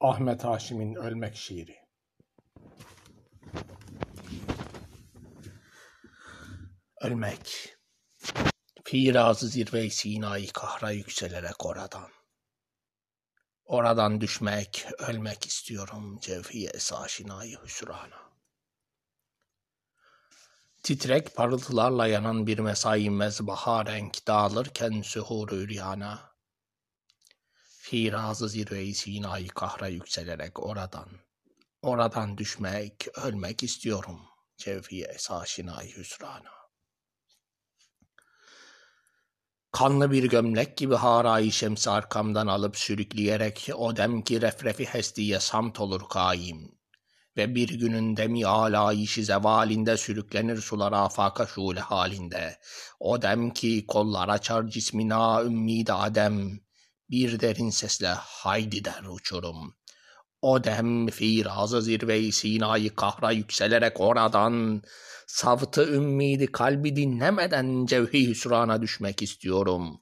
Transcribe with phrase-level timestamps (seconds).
[0.00, 1.76] Ahmet Haşim'in Ölmek şiiri.
[7.00, 7.76] Ölmek.
[8.84, 12.10] Firazı zirve Sina'yı kahra yükselerek oradan.
[13.64, 18.32] Oradan düşmek, ölmek istiyorum cevhiye esaşinayı hüsrana.
[20.82, 26.35] Titrek parıltılarla yanan bir mesai mezbaha renk dağılırken sühur üryana.
[27.88, 31.08] Firazı zirve-i Sina'yı kahra yükselerek oradan,
[31.82, 34.20] oradan düşmek, ölmek istiyorum
[34.56, 36.52] cevhiye esaşinayı hüsrana.
[39.72, 46.02] Kanlı bir gömlek gibi harayı şemsi arkamdan alıp sürükleyerek o demki refrefi hestiye samt olur
[46.08, 46.78] kaim.
[47.36, 52.58] Ve bir günün demi alayişi zevalinde sürüklenir sular afaka şule halinde.
[53.00, 56.65] O demki kollar açar cismina ümmid adem.
[57.10, 59.74] Bir derin sesle haydi der uçurum.
[60.42, 64.82] O dem firazı zirve-i Sina'yı kahra yükselerek oradan
[65.26, 70.00] savtı ümmidi kalbi dinlemeden cevhi hüsrana düşmek istiyorum.